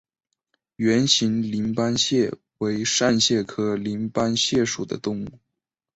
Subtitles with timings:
[0.77, 5.29] 圆形鳞斑蟹为扇蟹科鳞斑蟹属的动物。